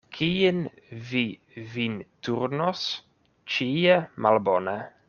Kien 0.17 0.61
vi 1.09 1.21
vin 1.75 1.99
turnos, 2.29 2.87
ĉie 3.57 4.03
malbone. 4.27 4.77